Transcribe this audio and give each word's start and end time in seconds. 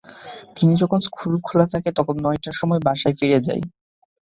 কিন্তু 0.55 0.75
যখন 0.81 0.99
স্কুল 1.07 1.33
খোলা 1.41 1.65
থাকে 1.73 1.89
তখন 1.97 2.15
নয়টার 2.25 2.55
সময় 2.59 2.81
বাসায় 2.87 3.15
ফিরে 3.19 3.39
যায়। 3.47 3.61